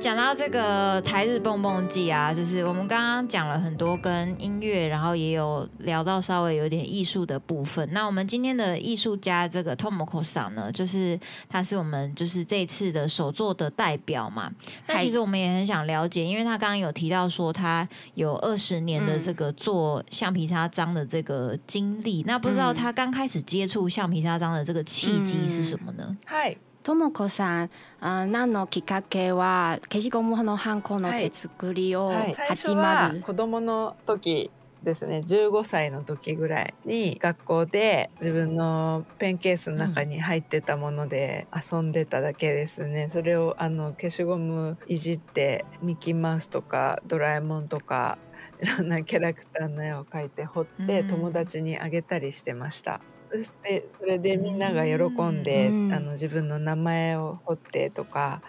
[0.00, 7.86] 讲到这个台日蹦蹦记啊，就是我们刚刚讲了很多跟音乐，然后也有聊到稍微有点艺术的部分。
[7.92, 14.50] 那我们今天的艺术家这个 Tomoko 哨呢，就是他是我们就是这次的首作的代表嘛。
[14.86, 22.22] 那其实我们也很想了解，因为他刚刚有提到说他有二十年的这个做橡皮擦章的这个经历。
[22.26, 26.16] 那不知道他刚开始接触橡皮擦章的这个契机是什么呢？
[26.24, 26.56] 嗨。
[26.82, 32.10] ともこさん、あ何のきっかけは消しゴムのハンコの手作りを
[32.48, 34.50] 始まる、はい、子供の時
[34.82, 48.16] ですね15歳の時ぐらいに学校で自分のペンケースの中に入ってたもので遊んでただけですね、うん、それをあの消しゴムいじってミッキーマウスとかドラえもんとか
[48.62, 53.02] いろんなキャラクターの絵を描いて彫って友達にあげたりしてました。
[53.04, 54.94] うんそそれでみんなが喜
[55.28, 58.42] んで、うん、あの自分の名前を彫ってとか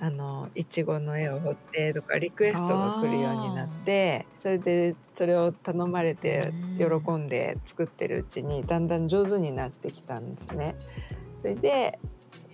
[0.00, 10.74] あのいちごの絵を彫ってとかリクエストが来るようになってそれでそれを頼まれて喜んで作ってるうちにだんだん上手になってきたんですね。
[11.38, 11.98] それで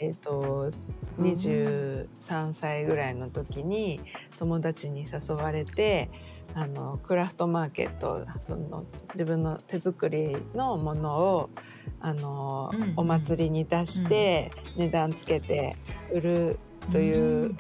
[0.01, 0.73] えーと、
[1.21, 4.01] 23歳ぐらいの時に
[4.39, 6.11] 友達に誘われて
[6.57, 11.51] あのクラフトマーケットその自分の手作りのものを
[12.01, 15.77] あの、うんお祭りに出して、うん、値段つけて
[16.13, 16.59] 売る
[16.93, 17.57] という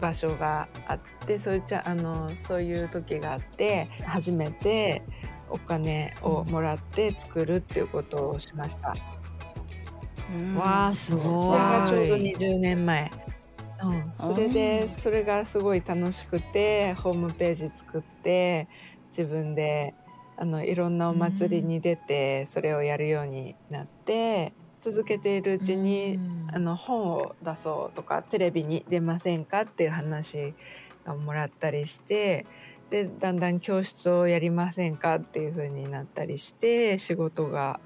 [0.00, 5.02] 場所があって、うん、そういうあのそういう時があって初めて
[5.50, 8.94] お金をもらって作るっていうことをしました。
[10.32, 11.20] うん、わあすごい。
[11.20, 13.10] これがちょうど20年前。
[13.82, 18.68] うん、それでそれがすごい楽しくてホームページ作って
[19.10, 19.94] 自分で
[20.36, 30.52] あのいろんなお祭りに出て、それをやるようになって続けているうちに、うん、あの本を出そうとかテレビに出ませんかっていう話
[31.06, 32.44] をもらったりして
[32.90, 37.80] でだんだん教室をやりませんかっていうふうになったりして仕事が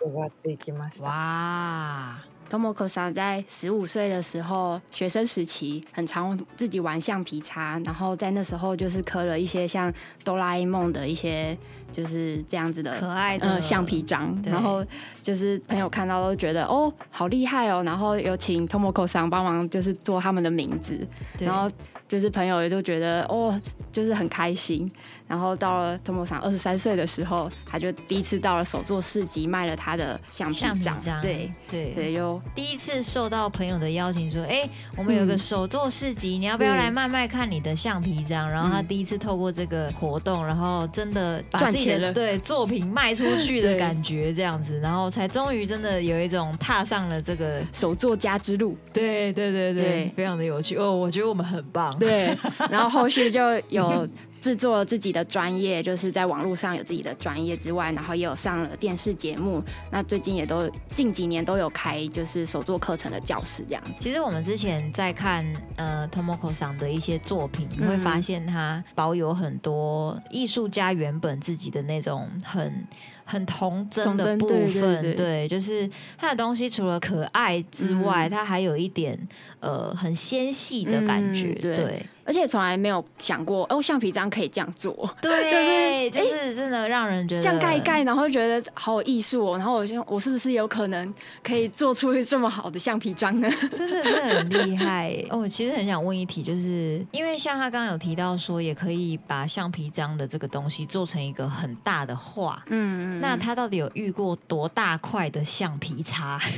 [0.00, 2.31] 終わっていきました。
[2.52, 9.90] Tomoko 在十五岁的时候，学生时期，很常自己玩橡皮擦，然后在那时候就是磕了一些像
[10.22, 11.56] 哆啦 A 梦的一些。
[11.92, 14.34] 就是这样子的可爱，呃、橡皮章。
[14.44, 14.84] 然后
[15.22, 17.82] 就是朋友看到都觉得哦，好厉害哦。
[17.84, 20.98] 然后有请 Tomoko 桑帮忙，就是做他们的名字。
[21.38, 21.70] 然后
[22.08, 23.58] 就是朋友也就觉得哦，
[23.92, 24.90] 就是很开心。
[25.28, 30.96] 然后到了 Tomoko 桑二十三岁的时候，他就第一次到了首座市集卖了他的橡皮章。
[31.20, 41.70] 对对，所以就第一次受到朋友的邀请，说：“哎，我们有个首座市集，你要不要来卖卖看你的橡皮章？”然后他第一次透过这个活动，然后真的把。
[42.12, 48.76] 对作品卖出去的感觉，这样子，然后才终于真的有一种踏上了这个手作家之路。
[48.92, 51.92] 对对对对，非常的有趣哦，我觉得我们很棒。
[51.98, 52.30] 对，
[52.70, 54.06] 然后后续就有。
[54.42, 59.62] 制作自己的专业，就是在网络上有自己的专业之外，然后也有上了电视节目。
[59.88, 64.00] 那最近也都近几年都有开，就是手作课程的教室这样子。
[64.02, 72.84] 其实我们之前在看呃 Tomoko 上的一些作品，你会发现他保有很多艺术家原本自己的那种很。
[73.32, 75.88] 很童真的部分，对，就是
[76.18, 79.18] 它的东西除了可爱之外，它还有一点
[79.60, 82.04] 呃很纤细的感觉，对。
[82.24, 89.50] 而且从来没有想过，哦，橡皮章可以这样做，对， 就是，就是真的让人觉得这样盖一盖，然后觉得好有艺术。
[89.56, 91.12] 然后我就，我是不是有可能
[91.42, 93.50] 可以做出这么好的橡皮章呢？
[93.76, 95.12] 真的是很厉害。
[95.30, 103.21] 哦，其实很想问一题，就是因为像他刚刚有提到说，也可以把橡皮章的这个东西做成一个很大的画，嗯嗯。
[103.22, 106.38] 那他到底有遇过多大块的橡皮擦？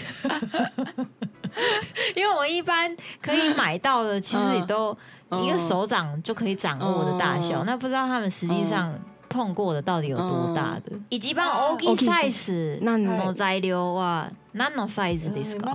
[2.16, 4.96] 因为我一般可以买到的，其实都
[5.42, 7.62] 一个手掌就可以掌握的大小。
[7.64, 8.98] 那不知道他们实际上
[9.28, 10.92] 碰过的到底有多大的？
[11.10, 15.70] 以及帮 Oki size 的材料啊，なんのサイズですか？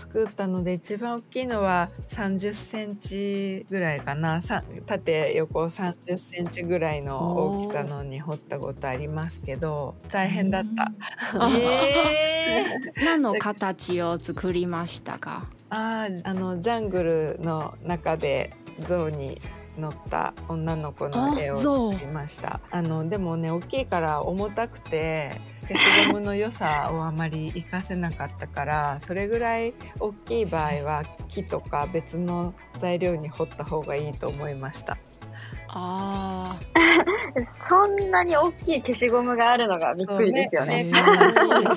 [0.00, 4.40] 作ったので一番大きいのは30センチぐらいかな
[4.86, 10.90] 縦横30センチぐらいの大きさのに彫ったことありますけど大変だった。
[11.44, 18.50] えー、 何の形を作りましたかああのジャングルの中で
[18.88, 19.40] 象に
[19.78, 34.96] 乗った女の子の絵を作りましたあのでもね大きいから重たくて消しゴムの良さをあまり活かせなかったからそれぐらい大きい場合は木とか別の材料に掘った方がいいと思いました。
[35.72, 36.58] あ
[37.68, 40.90] そんなに大きい消しゴムがあるのがびっくりですよね。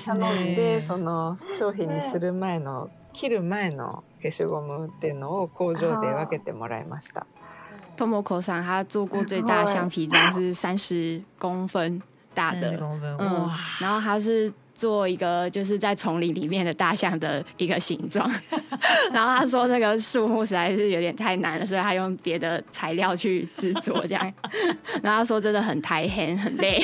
[0.01, 0.55] そうでね。
[0.55, 7.27] でその商品にする前の、切る前の消しゴムっていうのを工場で分けてもらいました。
[7.95, 12.01] ともこさん、他做过最大橡皮章是三十公分。
[12.33, 12.71] 大的，
[13.19, 13.51] 哇！
[13.79, 18.29] 然后他是做一个就是在丛林里面的大象的一个形状，
[19.13, 24.33] 然后他说那个树木实在是有点太难了，所以他用别的材料去制作，这样。
[25.01, 26.83] 然后他说真的很抬很很累，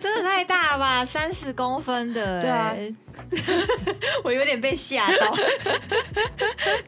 [0.00, 1.04] 真的太大了吧？
[1.04, 2.74] 三十公分的，对啊，
[4.24, 5.34] 我有点被吓到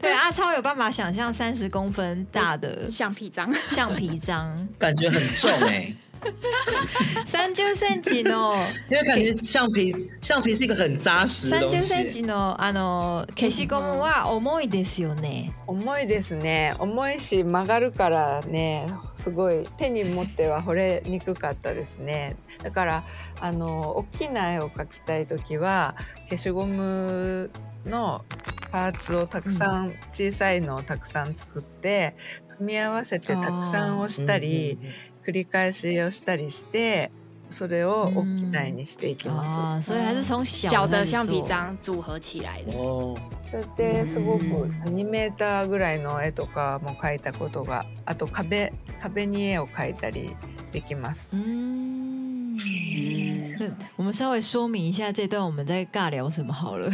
[0.01, 5.93] 对阿超有办法想象三十公分大的橡皮章，橡皮章感觉很重哎。
[7.25, 8.51] 三十センチの
[8.89, 15.51] 因为感觉橡皮橡皮是一个很扎实的三十センチのあの消しゴムは重いですよね。
[15.67, 16.73] 重いですね。
[16.79, 22.35] 重いし曲がるからね、すごい手に持っては掘れにくかったですね。
[22.63, 23.03] だから
[23.39, 25.95] あの大きな絵を描きたい時は
[26.29, 27.51] 消しゴム
[27.85, 28.23] の
[28.71, 32.15] パーツをたくさん、小さいのをたくさん作って
[32.57, 34.79] 組み合わせてたくさん押したり、
[35.25, 37.11] 繰り返しをしたりして。
[37.47, 39.87] それを大きな絵にしていきます。
[39.93, 42.73] 所以还そ从小的橡皮章组合起来的。
[43.45, 43.63] それ
[44.01, 44.43] ですごく
[44.83, 50.35] アニメーターぐらいの絵とかも描いたことが、あと壁壁に絵を描いたり
[50.73, 51.35] できます。
[51.35, 51.84] うん
[53.95, 56.87] 我们稍微说明一下这段我们在尬聊什么好了。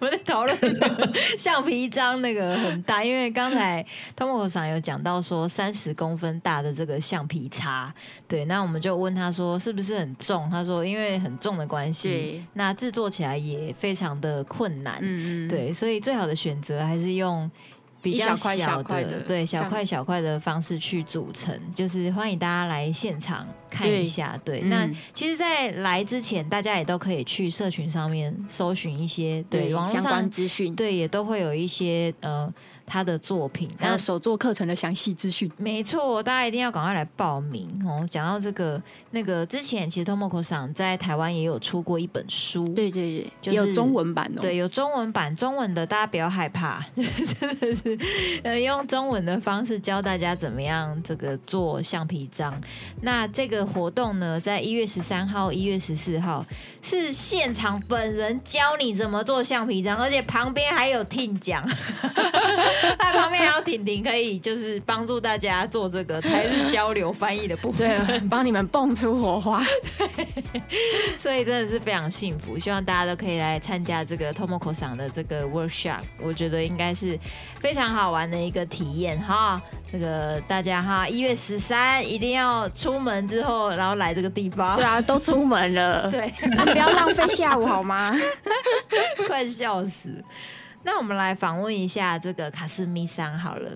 [0.00, 0.56] 我们在讨论
[1.38, 3.84] 橡皮章那个很大，因为刚才
[4.16, 7.92] 汤姆和上有讲到说三十公分大的这个橡皮擦，
[8.28, 10.48] 对，那我们就问他说是不是很重？
[10.50, 17.50] 他说因为很重的关系，那制作起来也非常的困难，嗯，对，所以最好的选择还是用。
[18.04, 24.38] 比较小的，对小块小块的方式去组成，就是欢迎大家来现场看一下。
[24.44, 32.52] 对，那其实，在来之前，大家也都可以去社群上面搜寻一些对网络上资讯，对，也都会有一些呃。
[32.86, 38.06] 他的作品还有手作课程的详细资讯，没错，大家一定要赶快来报名哦！
[38.08, 38.80] 讲到这个
[39.12, 47.98] 那个之前，其实 Tomoko 上在台湾也有出过一本书，对对对，有中文版哦，对，有中文版中文的，大家不要害怕， 真的是
[48.42, 52.60] 呃用中文的方式教大家怎么样这个做橡皮章。
[53.00, 56.44] 那这个活动呢，在一月十三号、一月十四号
[56.82, 61.64] 是现场本人教你怎么做橡皮章，而且旁边还有听讲。
[62.98, 69.62] 那 旁边还有婷婷，可以就是帮助大家做这个台日交流翻译的部分，帮你们蹦出火花。
[71.16, 72.58] 所以真的是非常幸福。
[72.58, 77.18] 希望大家都可以来参加这个 Tomoko 上的这个 workshop，我觉得应该是
[77.60, 79.60] 非常好玩的一个体验哈。
[79.92, 84.74] 这个大家哈，一月十三一定要出门之后，然后来这个地方。
[84.74, 86.10] 对啊，都出门了。
[86.10, 86.28] 对，
[86.72, 88.12] 不要浪费下午好吗？
[89.28, 90.12] 快笑死！
[90.84, 93.70] 那我们来访问一下这个卡斯米桑好了，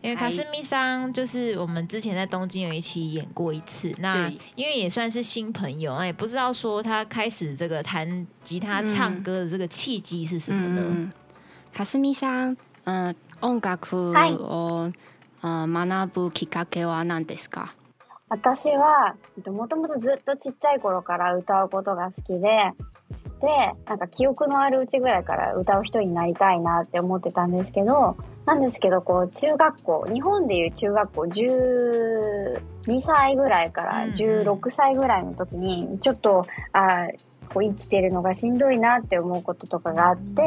[0.00, 3.92] 因为卡斯米桑就是我们之前在东京有一期演过一次。
[4.00, 11.10] 那因为也算是新朋友，也不知道说他开始这个弹吉他、唱歌的这个契机是什么呢？
[11.72, 14.92] 卡斯米桑，嗯，音楽を、
[15.42, 17.74] 学ぶきっかけは何ですか？
[18.28, 22.72] 私は、ずっと小い頃から歌うことが好きで。
[23.40, 28.16] てなんか記憶のあるうちぐらいから歌う人になりたいなって思ってたんですけど
[28.46, 31.22] なんですけどこう中学校日本でいう中学校
[32.86, 37.06] 12歳ぐらいから16歳ぐらいの時にちょっとあ
[37.52, 40.44] こう生きてるのがしんどいなって思うこととかがあって。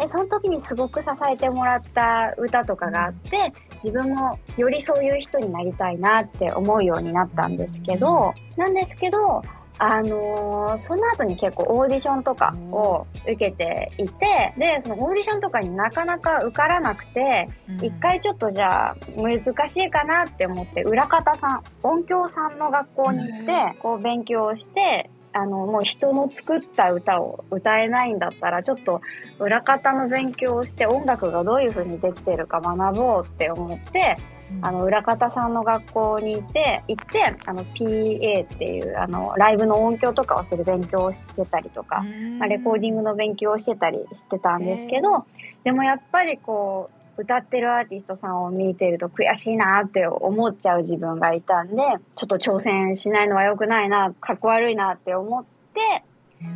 [0.00, 3.52] でその時にすごく支えてもらった歌とかがあって
[3.84, 9.42] 自分もよりそういう人になりたいなって思うようになったんですけどなんですけど
[9.82, 17.48] あのー、その後に結構オーディションとかを受けていて、うん、で、そのオーディションとかになかなか受からなくて、
[17.80, 29.00] 一、うん、回ちょっとじゃあ難しいかなって思って、裏方さん、音響さんの学校に行って、こう勉強して、あの、もう人の作った歌を歌えないんだったら、ちょっと
[29.38, 34.16] 裏方の勉強をして音楽がどういう風にできてるか学ぼうって思って、
[34.62, 42.04] あの裏方さんの学校にいて行ってあの PA っていうあのライブの音響とかをする勉強をしてたりとか、
[42.38, 45.24] まあ、レコーディングの勉強をしてたりしてたんですけど
[45.64, 51.76] でもやっぱりこう歌ってるアーティストさんを見てると悔しいなって思っちゃう自分がいたんで
[52.16, 56.02] ちょっと挑戦しないのは良くないなかっこ悪いなって思って。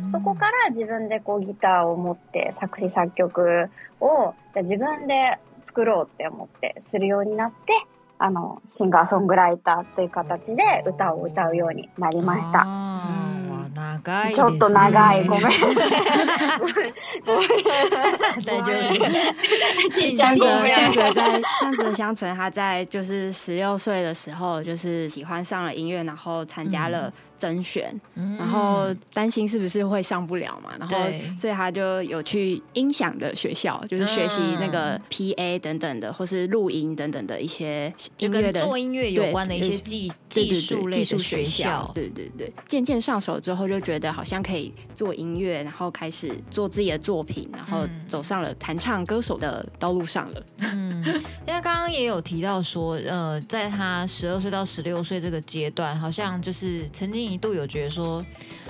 [0.07, 3.67] そこから自分でこうギターを持って作詞作曲
[4.09, 4.33] を
[4.63, 5.37] 自分で
[5.75, 7.73] 作ろうって思ってするようになって、
[8.17, 13.34] あの、シンガーソングライターという形で歌を歌うようになりました。
[13.75, 13.81] 不
[15.35, 15.51] 会
[17.23, 17.63] 不会
[18.41, 27.93] 在这里江泽江泽在江泽香纯他在就是十六岁的时候就是喜欢上了音乐然后参加了甄选
[28.39, 30.97] 然后担心是不是会上不了嘛然后
[31.37, 50.43] 所以他就有去音响的学校就是学习那个 pa 等等的或是录音等等的一些音乐的做音乐有关的一些技技术类型学校对对对渐渐上手之后我就觉得好像可以做音乐，然后开始做自己的作品，然后走上了弹唱歌手的道路上了。
[50.61, 51.01] 因
[51.51, 58.23] 为刚刚也有提到说，呃，在他十二岁到十六岁这个阶段，好像就是曾经一度有觉得说。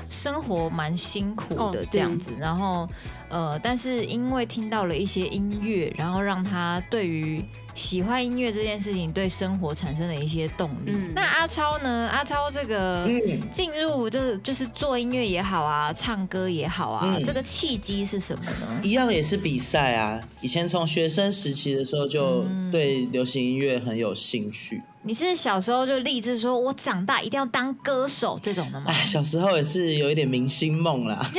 [0.10, 2.88] 生活蛮辛苦的这样子，然后
[3.30, 7.44] 呃，但是因为听到了一些音乐，然后让他对于
[7.74, 10.94] 喜欢音乐这件事情对生活产生了一些动力。
[11.16, 12.10] 那阿超呢？
[12.12, 13.08] 阿超这个
[13.52, 18.80] 进入就是就是做音乐也好啊，唱歌也好啊，这个契机是什么呢？
[18.84, 20.22] 一样也是比赛啊。
[20.42, 24.82] 以前从学生时期的时候就对流行音乐很有兴趣。
[25.08, 28.88] 你是小时候就立志说我长大一定要当歌手这种的吗？
[28.90, 29.95] 哎，小时候也是。
[29.98, 31.26] 有一点明星梦啦。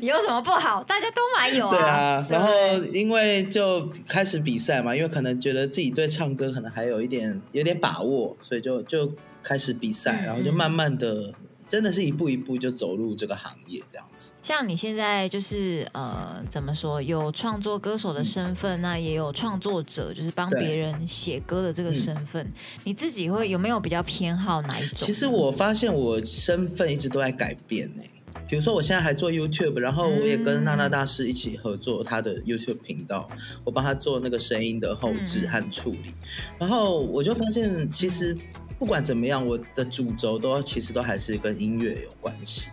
[0.00, 0.82] 有什么不好？
[0.84, 2.24] 大家都买有对啊。
[2.30, 2.48] 然后
[2.92, 9.12] 因为就开始比赛嘛，因为可能觉得自己对唱歌可能还有一点有点把握，所以就就
[9.42, 11.32] 开始比赛，然后就慢慢的，
[11.68, 14.32] 真的是一步一步就走入这个行业这样子。
[14.48, 22.50] 像你现在就是呃，怎么说有创作歌手的身份，那也有创作者，就是帮别人写歌的这个身份，
[22.84, 24.92] 你自己会有没有比较偏好哪一种？
[24.94, 28.02] 其实我发现我身份一直都在改变呢。
[28.48, 33.28] 比如说我现在还做 YouTube，然后我也跟娜娜大师一起合作他的 YouTube 频道，
[33.64, 36.14] 我帮他做那个声音的后置和处理，
[36.58, 38.34] 然后我就发现其实
[38.78, 42.70] 不管怎么样，我的主轴都其实都还是跟音乐有关系。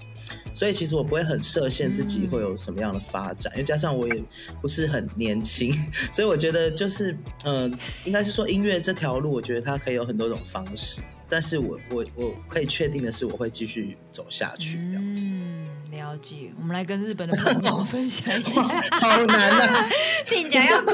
[0.56, 4.24] 所以其实我不会很设限自己会有什么样的发展，又加上我也
[4.62, 5.70] 不是很年轻，
[6.14, 11.02] 所以我觉得就是嗯，应该是说音乐这条路，我觉得它可以有很多种方式。
[11.28, 15.26] 但是我我我可以确定的是，我会继续走下去这样子。
[15.28, 16.52] 嗯，了解。
[16.58, 19.90] 我们来跟日本的 朋友分享一下，好难啊！
[20.24, 20.94] 听讲要哭，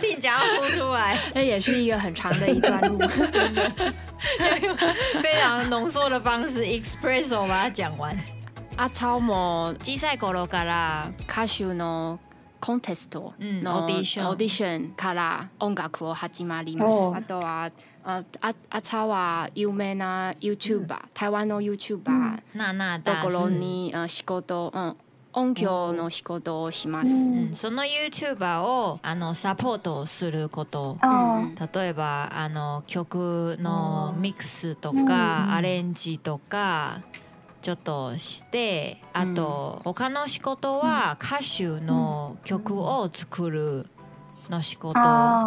[0.00, 2.96] 听讲要哭出来，那也是一个很长的一段路，
[5.20, 8.16] 非常浓缩的方式，expresso 把它讲完。
[8.76, 12.18] あちも小さい頃から歌手の
[12.60, 16.96] コンテストのオーディションから音楽を始まります。
[17.14, 17.70] あとは
[18.02, 18.22] あ
[18.70, 24.96] あちゃは有名な YouTuber、台湾の YouTuber ところに仕事、うん、
[25.34, 27.12] 音響の仕事をします、
[27.54, 30.96] その YouTuber をあのサポートすること、
[31.74, 37.02] 例えばあの曲のミックスとか、アレンジとか
[37.62, 43.86] ちょっとしてあと他の仕事は歌手の曲を作る
[44.50, 44.98] の仕事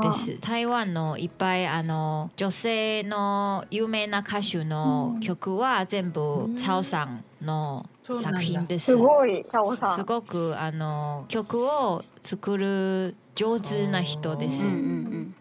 [0.02, 8.92] です台湾のいっぱいあの女性の有名な歌手の曲は全部チャオさんの作品です。
[8.94, 14.64] すごいチャオさんすごくあの曲を作る上手な人です。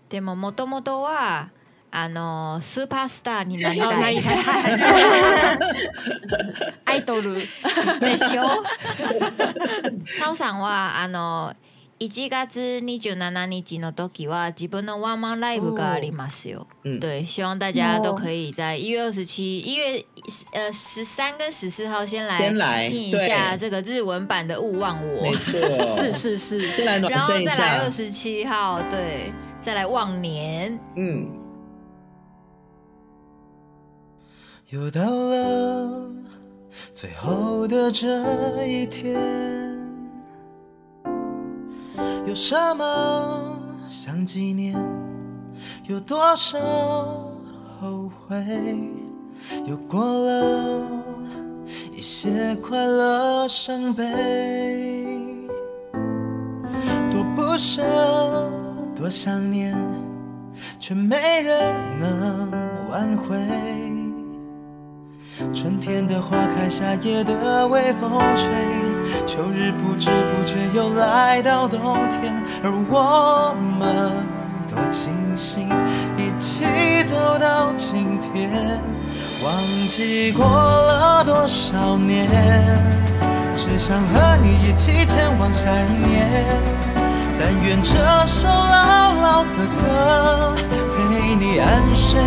[0.09, 1.50] でももともとは
[1.96, 4.18] あのスーパースターになりたい、
[6.86, 8.42] アイドルでしょ。
[10.26, 11.54] 曹 さんはあの
[12.00, 16.66] 一月二十七日の時は自分のワンマンライブがありますよ。
[17.00, 20.04] 对，希望大家都可以在一月二十七、一月
[20.52, 25.22] 呃十三跟十四号先来听一下这个日文版的勿忘我。
[25.22, 25.52] 没错，
[25.96, 27.54] 是是是，再来暖身一下。
[27.58, 30.76] 再来二十七号，对，再来忘年。
[30.96, 31.43] 嗯。
[34.75, 35.88] 又到了
[36.93, 39.14] 最后的这一天，
[42.26, 44.75] 有什么想纪念？
[45.85, 48.37] 有多少后悔？
[49.64, 50.83] 又过了
[51.97, 54.02] 一些快乐、伤悲，
[57.12, 57.81] 多不舍，
[58.97, 59.73] 多想念，
[60.81, 62.50] 却没人能
[62.90, 63.38] 挽回。
[65.54, 68.49] 春天的花开，夏夜的微风吹，
[69.25, 71.78] 秋日不知不觉又来到冬
[72.11, 74.11] 天，而我们
[74.68, 75.68] 多庆幸
[76.18, 76.64] 一起
[77.06, 78.50] 走到今天，
[79.44, 79.56] 忘
[79.87, 82.26] 记过了多少年，
[83.54, 86.84] 只想和你一起前往下一年。
[87.38, 87.92] 但愿这
[88.26, 92.20] 首老老的歌，陪你安睡，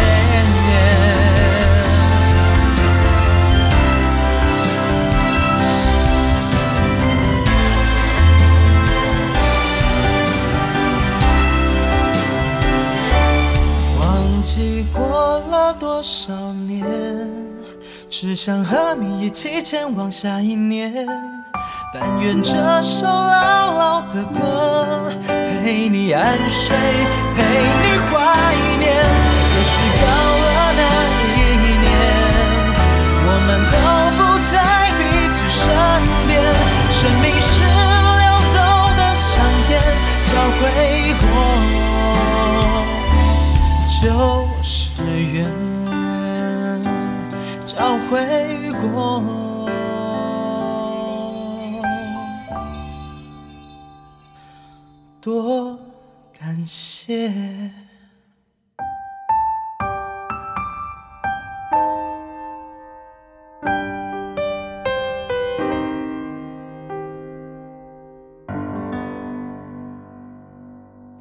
[13.98, 16.43] 忘记过了多少。
[18.16, 21.04] 只想和你一起前往下一年，
[21.92, 26.76] 但愿这首老老的歌陪你安睡，
[27.36, 28.20] 陪你怀
[28.78, 28.94] 念。
[28.94, 28.94] 也
[29.64, 30.80] 许到了那
[31.18, 31.22] 一
[31.82, 31.84] 年，
[33.24, 33.68] 我们都
[34.16, 34.20] 不
[34.52, 34.54] 在
[34.96, 35.00] 彼
[35.34, 35.62] 此身
[36.28, 36.34] 边。
[36.92, 37.50] 生命是
[38.22, 38.24] 流
[38.54, 38.60] 动
[38.96, 39.28] 的香
[39.70, 39.72] 烟，
[41.02, 41.04] 交
[43.68, 43.94] 汇过就。
[47.86, 49.22] 教回过，
[55.20, 55.78] 多
[56.40, 57.30] 感谢。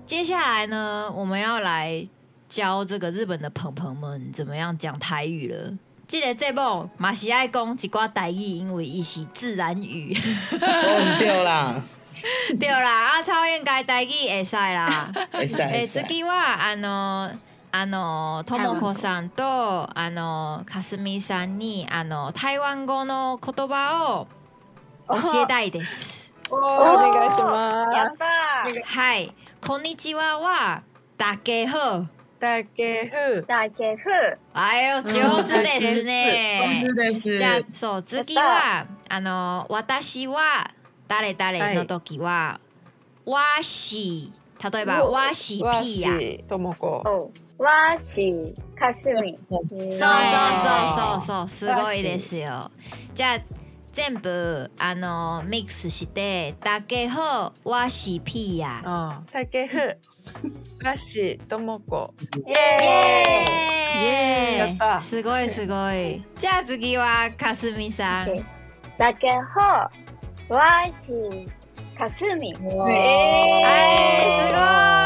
[0.05, 2.07] 接下来呢，我们要来
[2.47, 5.77] 教这个日本的朋朋们怎么样讲台语了。
[6.13, 10.15] 记个节目嘛是爱讲一挂台语，因为伊是自然语。
[11.17, 11.73] 对啦，
[12.59, 15.11] 对啦，啊，超应该台语会使啦。
[15.31, 15.47] 诶，
[15.83, 17.31] 接下话，啊の
[17.71, 24.27] 啊のトモコさんとあのカスミさんにあの台湾語の言葉を
[25.09, 26.31] 教えたいです。
[26.51, 27.97] お願いします。
[27.97, 28.27] やった。
[28.67, 29.33] はい，
[29.65, 30.81] こんにちは、は、
[31.17, 32.05] 大家好。
[32.43, 33.45] たけふ。
[33.47, 34.03] だけふ。
[34.53, 36.59] あよ、上手ですね。
[36.83, 37.37] 上手です。
[37.37, 40.73] じゃあ、そう、次は、あの、私は、
[41.07, 42.59] 誰誰の時は、
[43.25, 44.33] わし、
[44.71, 46.45] 例えば、わし、ピーや。
[46.45, 47.31] ともこ。
[47.57, 49.39] わし、かすみ。
[49.49, 52.69] そうそうそうそう、すごいですよ。
[53.15, 53.39] じゃあ、
[53.93, 57.15] 全部あのミックスしてだけふ
[57.63, 59.21] わしピーや。
[59.31, 59.77] だけふ
[60.81, 62.13] ガッシーともこ。
[62.19, 62.49] イエーイ。
[62.51, 64.57] イエーイ。
[64.69, 65.01] やった。
[65.01, 66.23] すごいすごい。
[66.37, 68.27] じゃあ次はかすみさん。
[68.97, 69.27] だけ
[70.49, 71.47] ほ、わし、
[71.97, 72.53] かすみ。
[72.91, 75.02] ええすごい。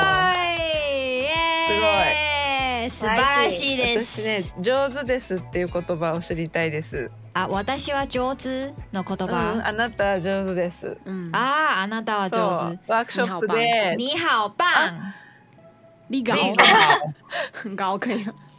[2.89, 2.99] す。
[3.01, 4.21] 素晴らしいです。
[4.21, 7.11] 私ね、上手ですっていう言葉を知りたいです。
[7.33, 9.53] あ、私は上手の言葉。
[9.53, 10.97] うん、あなたは上手です。
[11.05, 12.29] うん、ああ、あなたは上
[12.75, 12.91] 手。
[12.91, 13.95] ワークショップで。
[13.97, 14.97] 你好棒。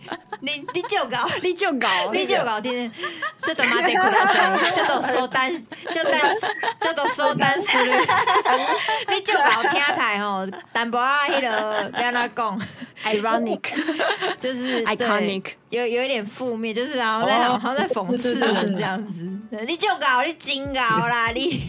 [0.41, 2.91] 你 你就搞，你就搞，你就搞，天天
[3.43, 5.51] 就多马达古拉说，就多说单，
[5.91, 6.21] 就单，
[6.81, 7.81] 就多说单说。
[9.09, 12.61] 你就搞听开吼，淡薄啊，迄落跟他讲
[13.05, 13.61] ，ironic，
[14.39, 19.29] 就是，iconic，有有一点负面，就是然后在，好像在讽刺人这样子。
[19.67, 21.69] 你就搞，你警告啦，你。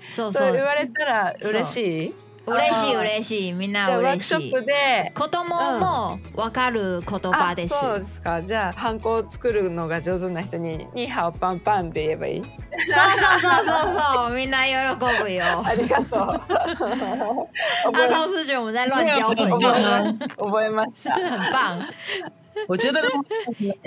[0.08, 0.52] そうそう。
[0.52, 2.14] 言われたら嬉しい
[2.50, 14.74] 嬉しい嬉しいみんなじゃあワークショップで子供もわかる言葉です、あそうですかじゃあハンコを作るのが上手な人に「ニーハオパンパン」って言えばいいそうそうそうそうそう みんな喜
[15.22, 16.22] ぶよありがとうう。
[16.28, 18.58] 阿え超市う。
[18.58, 19.04] 我们在乱う。
[19.04, 21.84] あ、友，覚えました很棒。
[22.68, 23.00] 我觉得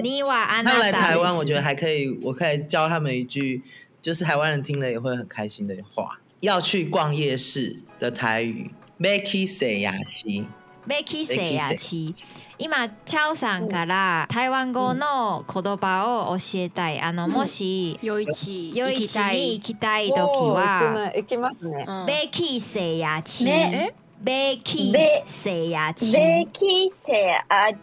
[0.01, 1.01] 你瓦安他们 来娜う。
[1.01, 3.61] 台湾，我觉得还可以，我可以教他们一句，
[4.01, 6.20] 就是台湾人听了也会很开心的话。
[6.41, 12.15] 要去逛夜市的台语，Makey sayya chi，Makey sayya chi，
[12.57, 16.99] 伊玛敲上噶啦，台湾国の言葉を教えたい。
[16.99, 21.85] あのもし、夜市、夜市に行きたい時は、行きますね。
[22.07, 24.91] Makey sayya chi，Makey
[25.23, 26.91] sayya chi，Makey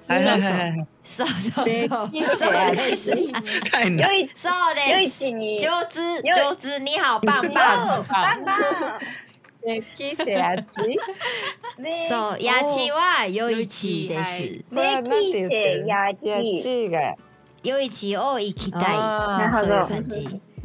[0.05, 0.39] sayya
[0.85, 0.89] chi。
[1.09, 1.09] そうそうそう。
[1.09, 1.09] そうです。
[3.17, 3.25] 上
[5.89, 8.05] 手、上手、你好、パンパン。
[8.05, 8.61] パンパン。
[9.65, 10.81] で、キセヤチ。
[12.07, 14.39] そう、ヤチはヨイチです。
[14.39, 14.63] で、
[16.29, 17.17] キチが。
[17.65, 18.83] ヨイチを行きたい。
[19.55, 20.43] そういう感じ。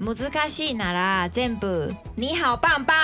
[0.00, 0.16] 難
[0.48, 2.94] しいなら全部你好棒棒。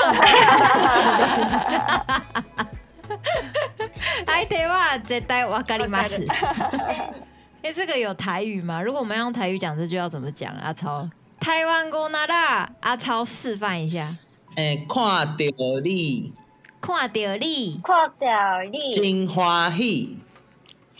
[4.26, 6.26] 哎， 对哇，在台湾咖喱妈子。
[7.62, 8.80] 哎，这个有台语吗？
[8.82, 10.52] 如果我们用台语讲这句要怎么讲？
[10.56, 14.16] 阿超，台湾国那啦，阿超示范一下。
[14.56, 15.36] 哎，看到
[15.84, 16.32] 你，
[16.80, 20.18] 看到你，看到你，真欢喜。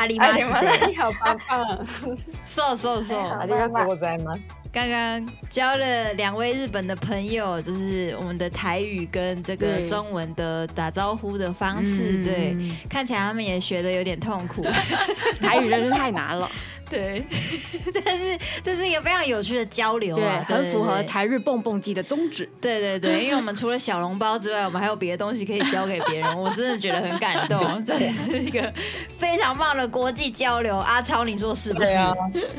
[0.00, 2.10] あります。
[2.10, 2.16] て。
[2.44, 3.20] そうそうそう。
[3.20, 4.42] ありがとうございます。
[4.72, 12.56] 刚刚交了两位日本的朋友，就是我们的台语跟这个中文的打招呼的方式，对，
[12.88, 14.64] 看起来他们也学的有点痛苦。
[15.40, 16.50] 台语真是太难了。
[16.92, 17.24] 对，
[18.04, 22.46] 但是这是一个非常有趣的交流啊，很符合台日蹦蹦机的宗旨。
[22.60, 28.70] 对对对，因为我们除了小笼包之外，我们还有别的东西可以教给别人， 我真的觉得很感动，这是一个
[29.16, 30.76] 非常棒的国际交流。
[30.76, 32.12] 阿超，你说是不对啊。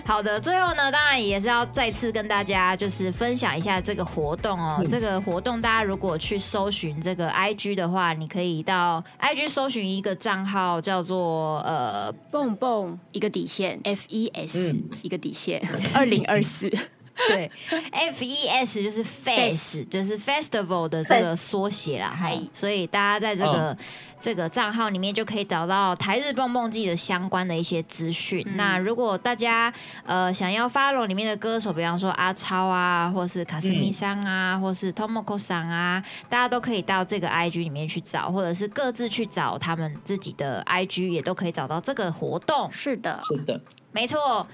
[0.03, 2.02] 好的，最后呢，当然也是要再次。
[2.05, 4.85] 是跟大家就是分享一下这个活动哦。
[4.89, 15.61] 这个活动大家如果去搜寻这个 IG 的话，你可以到 IG 搜寻一个账号叫做呃蹦蹦一个底线 FES 一个底线
[15.95, 16.69] 二零二四。
[17.27, 17.49] 对
[17.91, 23.77] ，F E S 就是 Face，就是 Festival 的这个缩写啦，所以大家在这个
[24.19, 28.43] 这个账号里面就可以找到台日蹦蹦自的相关的一些资讯。
[28.55, 29.71] 那如果大家
[30.05, 42.71] 呃想要 follow 里面的歌手，比方说阿超啊，或是卡斯米桑啊，或是 Tomoko 桑啊，大家都可以到这个 I G 里面去找，或者是各自去找他们自己的 I G，也都可以找到这个活动。
[42.71, 44.47] 是的，是的，没错。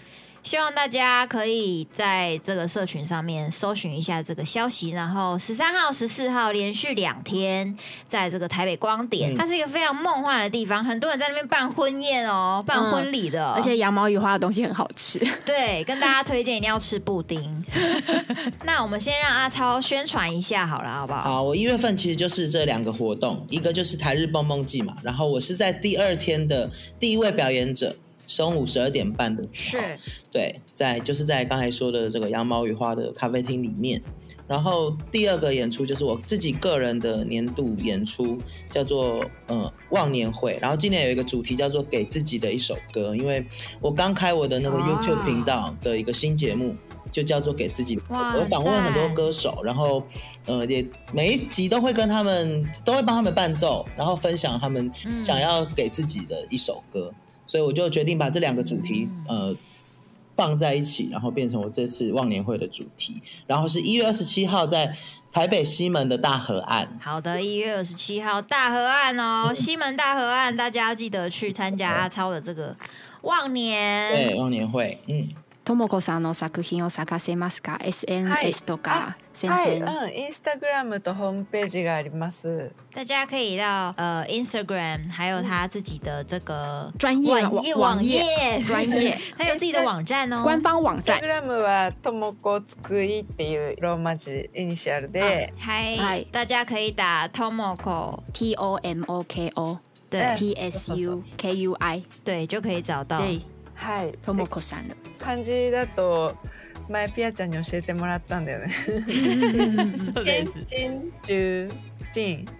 [0.43, 7.75] 希望大家可以在这个社群上面搜寻一下这个消息，然后十三号、十四号连续两天
[8.07, 15.19] 在这个台北光点，它是一个非常梦幻的地方，很多人在那边办婚宴哦，办婚礼的，而且羊毛雨花的东西很好吃。
[15.45, 17.63] 对，跟大家推荐，一定要吃布丁。
[18.63, 21.21] 那我们先让阿超宣传一下好了，好不好？
[21.21, 27.93] 好，我一月份其实就是这两个活动，一个就是台日蹦蹦记嘛，然后我是在第二天的第一位表演者。
[28.29, 29.83] 中午十二点半的时候，
[30.31, 34.01] 对，在就是在刚才说的这个“羊毛与花”的咖啡厅里面。
[34.47, 38.37] 然后第二个演出就是我自己个人的年度演出，
[38.69, 40.57] 叫做“呃忘年会”。
[40.61, 43.43] 然后今年有一个主题叫做“给自己的一首歌”，因为
[43.81, 46.75] 我刚开我的那个 YouTube 频道的一个新节目，
[47.11, 47.99] 就叫做“给自己”。
[48.09, 50.03] 我访问很多歌手，然后
[50.45, 54.89] 呃，也每一集都会跟他们都会帮他们伴奏，然后分享他们
[55.19, 57.11] 想要给自己的一首歌。
[57.49, 59.55] 所以我就决定把这两个主题，呃，
[60.35, 63.19] 放在一起，然后变成我这次忘年会的主题。
[63.47, 64.95] 然后是一月二十七号在
[65.33, 66.95] 台北西门的大河岸。
[67.01, 72.75] 好的，一月二十七号大河岸哦，西门大河岸，大家要记得去参加阿超的这个
[73.23, 75.27] 忘年，对，忘年会，嗯。
[75.69, 78.89] ともこさんの作品を探せますか SNS とか、
[79.39, 82.73] はい、はい、インスタグラムとホームページがあります。
[82.95, 88.23] 大家可以到呃 Instagram，还有他自己的这个专业网页
[88.67, 91.19] 专业，他 有自己的网站哦，官方网站。
[91.19, 99.77] Instagram はともこつくいっていうローマ字イニシャルで、はい、大家可以打ともこ T O M O K O
[100.09, 103.19] 对 T S U K U I 对就可以找到。
[103.19, 103.39] 对
[103.79, 106.35] はい智子さんの漢字だと
[106.89, 108.69] 前ピアちゃんに教えてもらったんだよね。
[110.13, 110.53] そうです。
[110.65, 111.27] 金子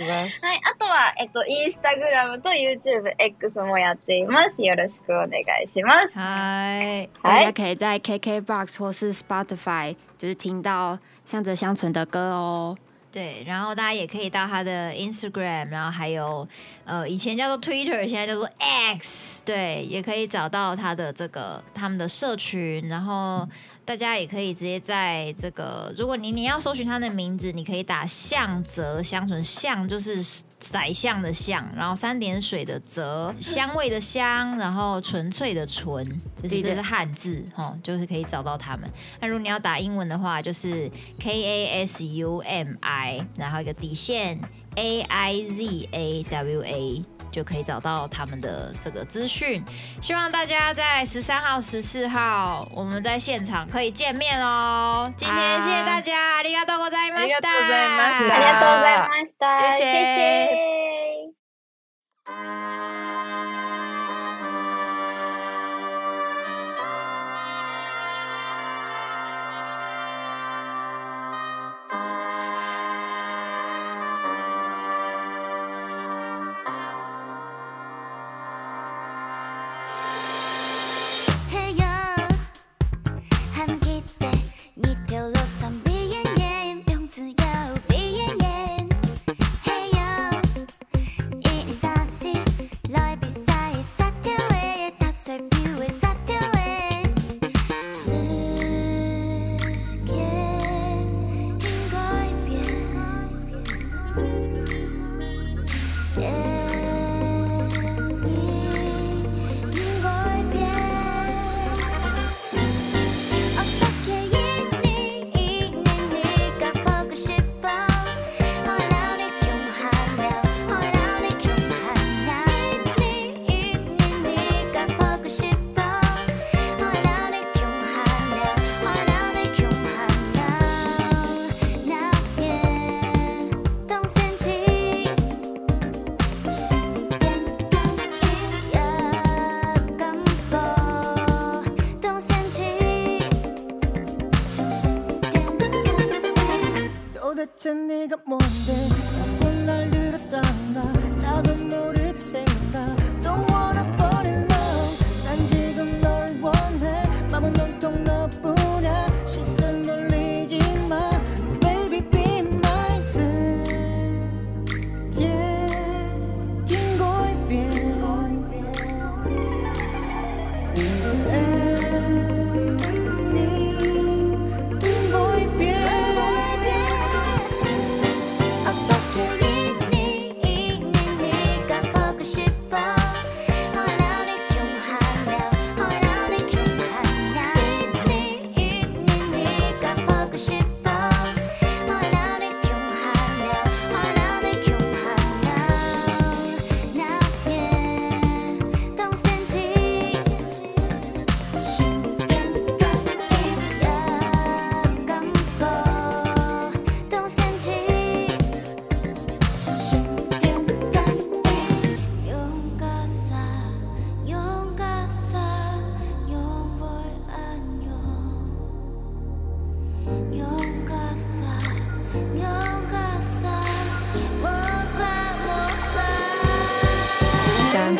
[0.00, 4.62] あとは、えっと、インスタグラムと YouTube、X もやっています。
[4.62, 6.10] よろしくお願いします。
[6.14, 12.76] はい，大家可以在 KKBox 或是 Spotify 就是听到向着相存的歌哦。
[13.12, 16.48] 对，然后大家也可以到他的 Instagram，然后还有
[16.86, 18.48] 呃，以前叫做 Twitter，现在叫做
[18.96, 23.46] X，对，也可以找到他的这个他们的社群，然后
[23.92, 30.16] 大家也可以直接在这个，如果你你要搜寻他的名字，你可以打相泽香醇，相就是
[30.58, 36.02] 宰相的相，然后三点水的泽，香味的香，然后纯粹的纯，
[36.42, 38.90] 就是这是汉字哦，就是可以找到他们。
[39.20, 44.40] 那如果你要打英文的话，就是 K A S U M I，然后一个底线
[44.76, 47.02] A I Z A W A。
[47.32, 49.64] 就可以找到他们的这个资讯。
[50.00, 55.10] 希望大家在十三号、十四号我们在现场可以见面哦。
[55.16, 57.48] 今天谢谢大家，ありがとうございました。
[57.48, 58.36] ありがとうございました。
[58.36, 59.78] ありがとうございました。
[59.78, 60.71] 谢谢。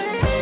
[0.03, 0.42] Peace.